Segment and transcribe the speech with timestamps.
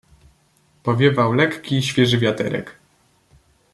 [0.83, 2.75] "Powiewał lekki, świeży wiaterek."